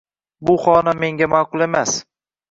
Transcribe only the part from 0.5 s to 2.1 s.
xona menga ma’qul emas.